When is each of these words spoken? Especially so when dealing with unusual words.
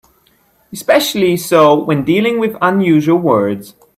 Especially 0.73 1.37
so 1.37 1.75
when 1.83 2.03
dealing 2.03 2.39
with 2.39 2.57
unusual 2.59 3.17
words. 3.19 3.75